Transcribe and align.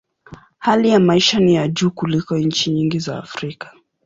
Hali 0.57 0.89
ya 0.89 0.99
maisha 0.99 1.39
ni 1.39 1.53
ya 1.55 1.67
juu 1.67 1.91
kuliko 1.91 2.37
nchi 2.37 2.71
nyingi 2.71 2.99
za 2.99 3.17
Afrika. 3.17 3.73